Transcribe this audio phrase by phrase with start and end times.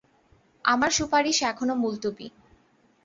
[0.65, 2.27] আমার সুপারিশ এখনো মুলতুবি।